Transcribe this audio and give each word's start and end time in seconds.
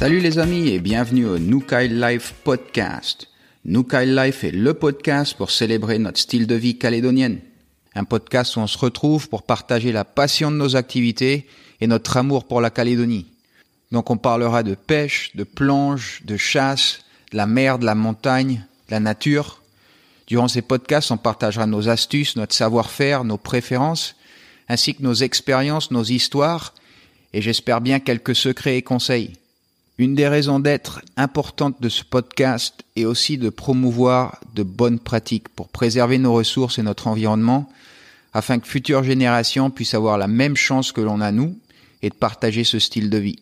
Salut 0.00 0.20
les 0.20 0.38
amis 0.38 0.70
et 0.70 0.78
bienvenue 0.78 1.26
au 1.26 1.38
Nukai 1.38 1.86
Life 1.86 2.32
Podcast. 2.42 3.28
Nukai 3.66 4.06
Life 4.06 4.44
est 4.44 4.50
le 4.50 4.72
podcast 4.72 5.34
pour 5.34 5.50
célébrer 5.50 5.98
notre 5.98 6.18
style 6.18 6.46
de 6.46 6.54
vie 6.54 6.78
calédonienne. 6.78 7.40
Un 7.94 8.04
podcast 8.04 8.56
où 8.56 8.60
on 8.60 8.66
se 8.66 8.78
retrouve 8.78 9.28
pour 9.28 9.42
partager 9.42 9.92
la 9.92 10.06
passion 10.06 10.50
de 10.50 10.56
nos 10.56 10.74
activités 10.74 11.46
et 11.82 11.86
notre 11.86 12.16
amour 12.16 12.48
pour 12.48 12.62
la 12.62 12.70
Calédonie. 12.70 13.26
Donc 13.92 14.08
on 14.08 14.16
parlera 14.16 14.62
de 14.62 14.74
pêche, 14.74 15.32
de 15.36 15.44
plonge, 15.44 16.22
de 16.24 16.38
chasse, 16.38 17.00
de 17.30 17.36
la 17.36 17.46
mer, 17.46 17.78
de 17.78 17.84
la 17.84 17.94
montagne, 17.94 18.64
de 18.88 18.92
la 18.92 19.00
nature. 19.00 19.60
Durant 20.26 20.48
ces 20.48 20.62
podcasts, 20.62 21.10
on 21.10 21.18
partagera 21.18 21.66
nos 21.66 21.90
astuces, 21.90 22.36
notre 22.36 22.54
savoir-faire, 22.54 23.22
nos 23.22 23.36
préférences, 23.36 24.16
ainsi 24.66 24.94
que 24.94 25.02
nos 25.02 25.12
expériences, 25.12 25.90
nos 25.90 26.04
histoires, 26.04 26.72
et 27.34 27.42
j'espère 27.42 27.82
bien 27.82 28.00
quelques 28.00 28.34
secrets 28.34 28.78
et 28.78 28.82
conseils. 28.82 29.34
Une 30.00 30.14
des 30.14 30.28
raisons 30.28 30.60
d'être 30.60 31.02
importantes 31.18 31.82
de 31.82 31.90
ce 31.90 32.04
podcast 32.04 32.84
est 32.96 33.04
aussi 33.04 33.36
de 33.36 33.50
promouvoir 33.50 34.40
de 34.54 34.62
bonnes 34.62 34.98
pratiques 34.98 35.50
pour 35.50 35.68
préserver 35.68 36.16
nos 36.16 36.32
ressources 36.32 36.78
et 36.78 36.82
notre 36.82 37.06
environnement, 37.06 37.70
afin 38.32 38.58
que 38.60 38.66
futures 38.66 39.02
générations 39.02 39.68
puissent 39.68 39.92
avoir 39.92 40.16
la 40.16 40.26
même 40.26 40.56
chance 40.56 40.92
que 40.92 41.02
l'on 41.02 41.20
a 41.20 41.32
nous 41.32 41.54
et 42.00 42.08
de 42.08 42.14
partager 42.14 42.64
ce 42.64 42.78
style 42.78 43.10
de 43.10 43.18
vie. 43.18 43.40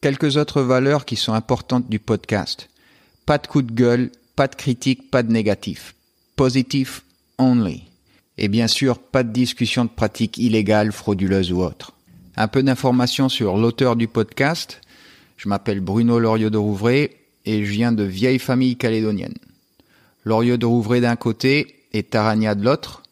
Quelques 0.00 0.36
autres 0.36 0.62
valeurs 0.62 1.04
qui 1.04 1.14
sont 1.14 1.32
importantes 1.32 1.88
du 1.88 2.00
podcast. 2.00 2.68
Pas 3.24 3.38
de 3.38 3.46
coup 3.46 3.62
de 3.62 3.70
gueule, 3.70 4.10
pas 4.34 4.48
de 4.48 4.56
critique, 4.56 5.12
pas 5.12 5.22
de 5.22 5.30
négatif. 5.30 5.94
Positif 6.34 7.04
only. 7.38 7.84
Et 8.36 8.48
bien 8.48 8.66
sûr, 8.66 8.98
pas 8.98 9.22
de 9.22 9.32
discussion 9.32 9.84
de 9.84 9.90
pratiques 9.90 10.38
illégales, 10.38 10.90
frauduleuses 10.90 11.52
ou 11.52 11.62
autres. 11.62 11.92
Un 12.36 12.48
peu 12.48 12.64
d'informations 12.64 13.28
sur 13.28 13.56
l'auteur 13.56 13.94
du 13.94 14.08
podcast. 14.08 14.79
Je 15.40 15.48
m'appelle 15.48 15.80
Bruno 15.80 16.18
Loriot 16.18 16.50
de 16.50 16.58
Rouvray 16.58 17.08
et 17.46 17.64
je 17.64 17.70
viens 17.70 17.92
de 17.92 18.02
vieille 18.02 18.38
famille 18.38 18.76
calédonienne. 18.76 19.38
Loriot 20.26 20.58
de 20.58 20.66
Rouvray 20.66 21.00
d'un 21.00 21.16
côté 21.16 21.76
et 21.94 22.02
Tarania 22.02 22.54
de 22.54 22.62
l'autre. 22.62 23.02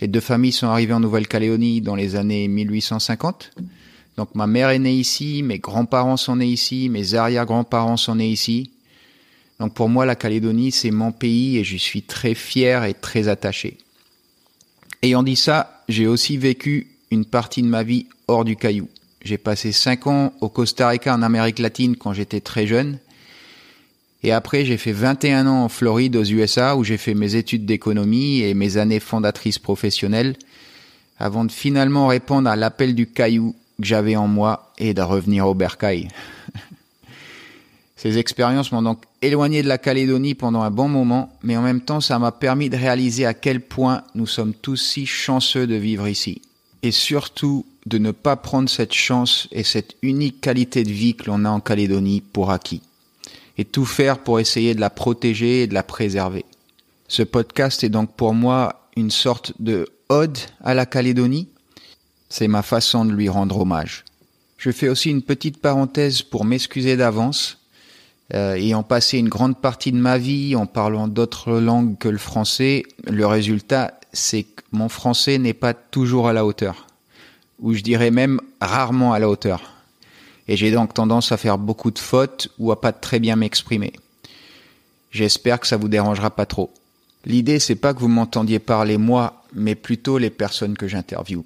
Les 0.00 0.08
deux 0.08 0.20
familles 0.20 0.52
sont 0.52 0.68
arrivées 0.68 0.94
en 0.94 1.00
Nouvelle-Calédonie 1.00 1.82
dans 1.82 1.94
les 1.94 2.16
années 2.16 2.48
1850. 2.48 3.50
Donc 4.16 4.34
ma 4.34 4.46
mère 4.46 4.70
est 4.70 4.78
née 4.78 4.94
ici, 4.94 5.42
mes 5.42 5.58
grands-parents 5.58 6.16
sont 6.16 6.36
nés 6.36 6.46
ici, 6.46 6.88
mes 6.88 7.12
arrière-grands-parents 7.12 7.98
sont 7.98 8.14
nés 8.14 8.30
ici. 8.30 8.70
Donc 9.60 9.74
pour 9.74 9.90
moi, 9.90 10.06
la 10.06 10.16
Calédonie, 10.16 10.72
c'est 10.72 10.90
mon 10.90 11.12
pays 11.12 11.58
et 11.58 11.64
je 11.64 11.76
suis 11.76 12.00
très 12.00 12.34
fier 12.34 12.84
et 12.84 12.94
très 12.94 13.28
attaché. 13.28 13.76
Ayant 15.02 15.22
dit 15.22 15.36
ça, 15.36 15.84
j'ai 15.90 16.06
aussi 16.06 16.38
vécu 16.38 16.86
une 17.10 17.26
partie 17.26 17.60
de 17.60 17.68
ma 17.68 17.82
vie 17.82 18.06
hors 18.26 18.46
du 18.46 18.56
caillou. 18.56 18.88
J'ai 19.28 19.36
passé 19.36 19.72
cinq 19.72 20.06
ans 20.06 20.32
au 20.40 20.48
Costa 20.48 20.88
Rica 20.88 21.14
en 21.14 21.20
Amérique 21.20 21.58
latine 21.58 21.96
quand 21.96 22.14
j'étais 22.14 22.40
très 22.40 22.66
jeune. 22.66 22.96
Et 24.22 24.32
après, 24.32 24.64
j'ai 24.64 24.78
fait 24.78 24.92
21 24.92 25.46
ans 25.46 25.64
en 25.64 25.68
Floride 25.68 26.16
aux 26.16 26.24
USA 26.24 26.76
où 26.76 26.82
j'ai 26.82 26.96
fait 26.96 27.12
mes 27.12 27.34
études 27.34 27.66
d'économie 27.66 28.40
et 28.40 28.54
mes 28.54 28.78
années 28.78 29.00
fondatrices 29.00 29.58
professionnelles 29.58 30.34
avant 31.18 31.44
de 31.44 31.52
finalement 31.52 32.06
répondre 32.06 32.48
à 32.48 32.56
l'appel 32.56 32.94
du 32.94 33.06
caillou 33.06 33.54
que 33.78 33.84
j'avais 33.86 34.16
en 34.16 34.28
moi 34.28 34.72
et 34.78 34.94
de 34.94 35.02
revenir 35.02 35.46
au 35.46 35.52
bercail. 35.52 36.08
Ces 37.96 38.16
expériences 38.16 38.72
m'ont 38.72 38.80
donc 38.80 39.02
éloigné 39.20 39.62
de 39.62 39.68
la 39.68 39.76
Calédonie 39.76 40.36
pendant 40.36 40.62
un 40.62 40.70
bon 40.70 40.88
moment, 40.88 41.36
mais 41.42 41.58
en 41.58 41.62
même 41.62 41.82
temps 41.82 42.00
ça 42.00 42.18
m'a 42.18 42.32
permis 42.32 42.70
de 42.70 42.78
réaliser 42.78 43.26
à 43.26 43.34
quel 43.34 43.60
point 43.60 44.04
nous 44.14 44.26
sommes 44.26 44.54
tous 44.54 44.78
si 44.78 45.04
chanceux 45.04 45.66
de 45.66 45.74
vivre 45.74 46.08
ici. 46.08 46.40
Et 46.82 46.92
surtout 46.92 47.66
de 47.88 47.98
ne 47.98 48.10
pas 48.10 48.36
prendre 48.36 48.68
cette 48.68 48.92
chance 48.92 49.48
et 49.50 49.64
cette 49.64 49.96
unique 50.02 50.40
qualité 50.40 50.84
de 50.84 50.90
vie 50.90 51.14
que 51.14 51.24
l'on 51.24 51.44
a 51.44 51.50
en 51.50 51.60
Calédonie 51.60 52.20
pour 52.20 52.50
acquis. 52.50 52.82
Et 53.56 53.64
tout 53.64 53.86
faire 53.86 54.18
pour 54.18 54.38
essayer 54.38 54.74
de 54.74 54.80
la 54.80 54.90
protéger 54.90 55.62
et 55.62 55.66
de 55.66 55.74
la 55.74 55.82
préserver. 55.82 56.44
Ce 57.08 57.22
podcast 57.22 57.82
est 57.82 57.88
donc 57.88 58.14
pour 58.14 58.34
moi 58.34 58.88
une 58.96 59.10
sorte 59.10 59.52
de 59.58 59.88
ode 60.08 60.38
à 60.62 60.74
la 60.74 60.86
Calédonie, 60.86 61.48
c'est 62.28 62.48
ma 62.48 62.62
façon 62.62 63.04
de 63.04 63.12
lui 63.12 63.28
rendre 63.28 63.58
hommage. 63.58 64.04
Je 64.58 64.70
fais 64.70 64.88
aussi 64.88 65.10
une 65.10 65.22
petite 65.22 65.60
parenthèse 65.60 66.22
pour 66.22 66.44
m'excuser 66.44 66.96
d'avance. 66.96 67.58
Euh, 68.34 68.56
ayant 68.56 68.82
passé 68.82 69.16
une 69.16 69.30
grande 69.30 69.58
partie 69.58 69.90
de 69.90 69.96
ma 69.96 70.18
vie 70.18 70.54
en 70.54 70.66
parlant 70.66 71.08
d'autres 71.08 71.52
langues 71.52 71.96
que 71.96 72.10
le 72.10 72.18
français, 72.18 72.82
le 73.06 73.26
résultat, 73.26 73.98
c'est 74.12 74.42
que 74.42 74.62
mon 74.70 74.90
français 74.90 75.38
n'est 75.38 75.54
pas 75.54 75.72
toujours 75.72 76.28
à 76.28 76.34
la 76.34 76.44
hauteur. 76.44 76.87
Ou 77.60 77.74
je 77.74 77.82
dirais 77.82 78.10
même 78.10 78.40
rarement 78.60 79.12
à 79.12 79.18
la 79.18 79.28
hauteur. 79.28 79.72
Et 80.46 80.56
j'ai 80.56 80.70
donc 80.70 80.94
tendance 80.94 81.32
à 81.32 81.36
faire 81.36 81.58
beaucoup 81.58 81.90
de 81.90 81.98
fautes 81.98 82.48
ou 82.58 82.72
à 82.72 82.80
pas 82.80 82.92
très 82.92 83.20
bien 83.20 83.36
m'exprimer. 83.36 83.92
J'espère 85.10 85.60
que 85.60 85.66
ça 85.66 85.76
vous 85.76 85.88
dérangera 85.88 86.30
pas 86.30 86.46
trop. 86.46 86.72
L'idée, 87.24 87.58
c'est 87.58 87.74
pas 87.74 87.92
que 87.92 88.00
vous 88.00 88.08
m'entendiez 88.08 88.58
parler 88.58 88.96
moi, 88.96 89.42
mais 89.52 89.74
plutôt 89.74 90.18
les 90.18 90.30
personnes 90.30 90.76
que 90.76 90.88
j'interviewe. 90.88 91.44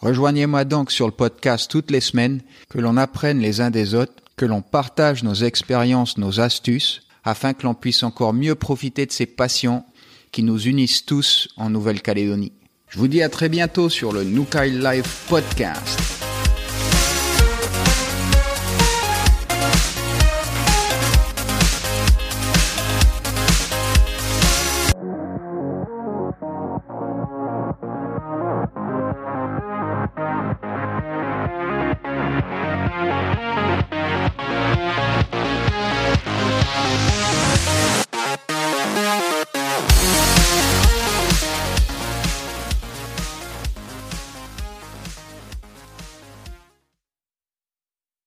Rejoignez-moi 0.00 0.64
donc 0.64 0.90
sur 0.90 1.06
le 1.06 1.12
podcast 1.12 1.70
toutes 1.70 1.90
les 1.90 2.00
semaines, 2.00 2.40
que 2.68 2.78
l'on 2.78 2.96
apprenne 2.96 3.40
les 3.40 3.60
uns 3.60 3.70
des 3.70 3.94
autres, 3.94 4.12
que 4.36 4.46
l'on 4.46 4.62
partage 4.62 5.24
nos 5.24 5.34
expériences, 5.34 6.18
nos 6.18 6.40
astuces, 6.40 7.02
afin 7.24 7.52
que 7.52 7.64
l'on 7.64 7.74
puisse 7.74 8.02
encore 8.02 8.32
mieux 8.32 8.54
profiter 8.54 9.06
de 9.06 9.12
ces 9.12 9.26
passions 9.26 9.84
qui 10.30 10.42
nous 10.42 10.66
unissent 10.66 11.04
tous 11.04 11.48
en 11.56 11.70
Nouvelle-Calédonie. 11.70 12.52
Je 12.88 12.98
vous 12.98 13.08
dis 13.08 13.22
à 13.22 13.28
très 13.28 13.48
bientôt 13.48 13.90
sur 13.90 14.12
le 14.12 14.24
Nukai 14.24 14.70
Live 14.70 15.06
Podcast. 15.28 16.17